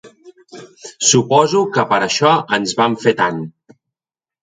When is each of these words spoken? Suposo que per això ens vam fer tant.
Suposo 1.09 1.63
que 1.77 1.87
per 1.93 2.01
això 2.09 2.35
ens 2.61 2.77
vam 2.83 2.99
fer 3.07 3.19
tant. 3.25 3.43